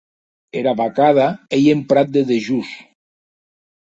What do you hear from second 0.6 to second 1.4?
Era vacada